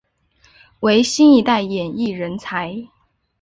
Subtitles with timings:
[0.79, 2.87] 为新一代演艺人才。